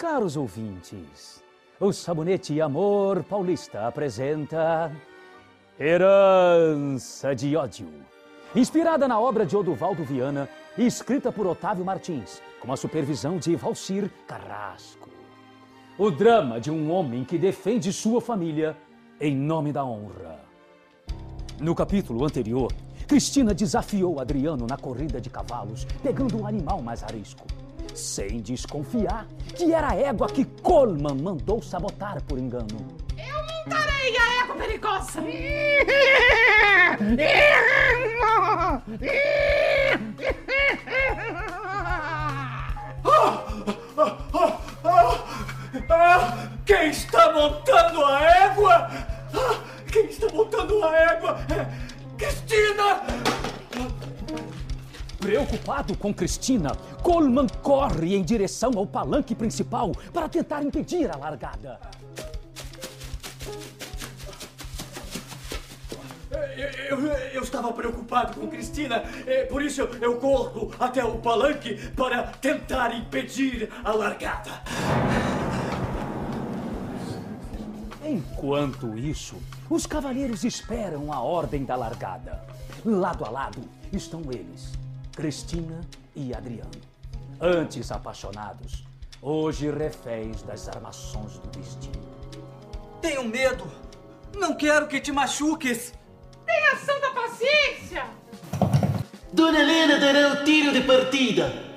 Caros 0.00 0.34
ouvintes, 0.34 1.44
o 1.78 1.92
Sabonete 1.92 2.58
Amor 2.58 3.22
Paulista 3.22 3.86
apresenta 3.86 4.90
Herança 5.78 7.36
de 7.36 7.54
Ódio. 7.54 7.86
Inspirada 8.56 9.06
na 9.06 9.20
obra 9.20 9.44
de 9.44 9.54
Oduvaldo 9.54 10.02
Viana 10.02 10.48
e 10.78 10.86
escrita 10.86 11.30
por 11.30 11.46
Otávio 11.46 11.84
Martins, 11.84 12.40
com 12.62 12.72
a 12.72 12.78
supervisão 12.78 13.36
de 13.36 13.54
Valcir 13.56 14.10
Carrasco. 14.26 15.10
O 15.98 16.10
drama 16.10 16.58
de 16.58 16.70
um 16.70 16.90
homem 16.90 17.22
que 17.22 17.36
defende 17.36 17.92
sua 17.92 18.22
família 18.22 18.74
em 19.20 19.36
nome 19.36 19.70
da 19.70 19.84
honra. 19.84 20.40
No 21.60 21.74
capítulo 21.74 22.24
anterior, 22.24 22.72
Cristina 23.06 23.52
desafiou 23.52 24.18
Adriano 24.18 24.66
na 24.66 24.78
corrida 24.78 25.20
de 25.20 25.28
cavalos, 25.28 25.84
pegando 26.02 26.40
um 26.40 26.46
animal 26.46 26.80
mais 26.80 27.02
arisco, 27.02 27.44
sem 28.00 28.40
desconfiar 28.40 29.26
que 29.54 29.72
era 29.72 29.90
a 29.90 29.94
égua 29.94 30.26
que 30.28 30.44
Coleman 30.44 31.16
mandou 31.22 31.62
sabotar 31.62 32.22
por 32.22 32.38
engano. 32.38 32.86
Eu 33.16 33.42
montarei 33.42 34.16
a 34.16 34.42
égua 34.42 34.56
perigosa! 34.56 35.20
Quem 46.64 46.90
está 46.90 47.32
montando 47.32 48.04
a 48.04 48.24
égua? 48.24 48.90
Quem 49.92 50.06
está 50.06 50.28
montando 50.32 50.84
a 50.84 50.96
égua? 50.96 51.38
É 51.50 51.66
Cristina! 52.16 53.29
Preocupado 55.30 55.96
com 55.96 56.12
Cristina, 56.12 56.72
Coleman 57.04 57.46
corre 57.62 58.16
em 58.16 58.22
direção 58.24 58.72
ao 58.76 58.84
palanque 58.84 59.32
principal 59.32 59.92
para 60.12 60.28
tentar 60.28 60.60
impedir 60.64 61.08
a 61.08 61.16
largada. 61.16 61.78
Eu, 66.88 66.98
eu, 66.98 67.12
eu 67.34 67.42
estava 67.44 67.72
preocupado 67.72 68.40
com 68.40 68.48
Cristina, 68.48 69.04
por 69.48 69.62
isso 69.62 69.82
eu, 69.82 69.94
eu 70.00 70.16
corro 70.16 70.72
até 70.80 71.04
o 71.04 71.18
palanque 71.18 71.76
para 71.90 72.24
tentar 72.24 72.92
impedir 72.92 73.70
a 73.84 73.92
largada. 73.92 74.50
Enquanto 78.04 78.98
isso, 78.98 79.36
os 79.70 79.86
cavaleiros 79.86 80.42
esperam 80.42 81.12
a 81.12 81.20
ordem 81.20 81.64
da 81.64 81.76
largada. 81.76 82.42
Lado 82.84 83.24
a 83.24 83.30
lado 83.30 83.60
estão 83.92 84.22
eles, 84.32 84.72
Cristina 85.14 85.80
e 86.14 86.34
Adriano. 86.34 86.70
Antes 87.40 87.90
apaixonados, 87.90 88.84
hoje 89.20 89.70
reféns 89.70 90.42
das 90.42 90.68
armações 90.68 91.38
do 91.38 91.48
destino. 91.48 92.08
Tenho 93.00 93.24
medo. 93.24 93.64
Não 94.34 94.54
quero 94.54 94.86
que 94.86 95.00
te 95.00 95.10
machuques. 95.10 95.92
Tenha 96.46 96.76
santa 96.76 97.10
paciência! 97.10 98.04
Dona 99.32 99.60
Helena 99.60 99.98
dará 99.98 100.32
o 100.32 100.44
tiro 100.44 100.72
de 100.72 100.82
partida. 100.82 101.69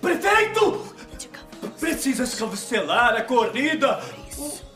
Prefeito! 0.00 0.84
Precisas 1.78 2.34
cancelar 2.34 3.14
a 3.16 3.22
corrida! 3.22 4.02
O- 4.38 4.70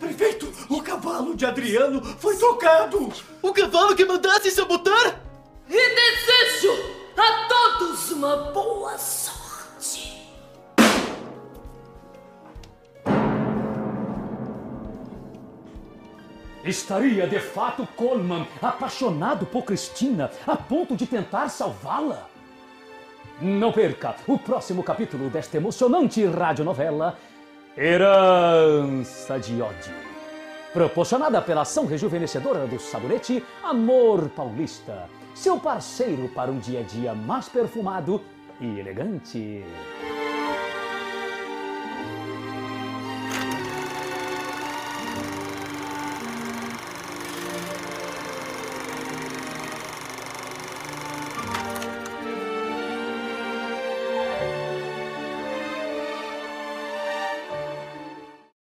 Prefeito, 0.00 0.52
o 0.68 0.82
cavalo 0.82 1.36
de 1.36 1.46
Adriano 1.46 2.02
foi 2.18 2.36
tocado! 2.36 3.12
O 3.40 3.52
cavalo 3.52 3.94
que 3.94 4.04
mandasse 4.04 4.50
sabotar? 4.50 5.20
E 5.68 5.72
desejo 5.94 6.72
a 7.16 7.48
todos 7.48 8.10
uma 8.10 8.36
boa 8.52 8.98
sorte. 8.98 10.26
Estaria 16.64 17.26
de 17.26 17.40
fato 17.40 17.86
Coleman 17.96 18.46
apaixonado 18.60 19.44
por 19.46 19.64
Cristina 19.64 20.30
a 20.46 20.56
ponto 20.56 20.96
de 20.96 21.06
tentar 21.06 21.48
salvá-la? 21.48 22.28
Não 23.42 23.72
perca 23.72 24.14
o 24.28 24.38
próximo 24.38 24.84
capítulo 24.84 25.28
desta 25.28 25.56
emocionante 25.56 26.24
radionovela 26.24 27.18
Herança 27.76 29.36
de 29.40 29.60
Ódio. 29.60 29.92
Proporcionada 30.72 31.42
pela 31.42 31.62
ação 31.62 31.84
rejuvenescedora 31.84 32.68
do 32.68 32.78
sabonete 32.78 33.44
Amor 33.60 34.28
Paulista, 34.28 35.08
seu 35.34 35.58
parceiro 35.58 36.28
para 36.28 36.52
um 36.52 36.60
dia 36.60 36.80
a 36.80 36.82
dia 36.84 37.14
mais 37.14 37.48
perfumado 37.48 38.20
e 38.60 38.78
elegante. 38.78 39.64